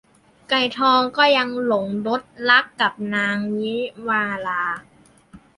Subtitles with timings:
[0.49, 3.75] ไกรทองก็ยังหลงรสรักกับนางวิ
[4.07, 4.63] มาลา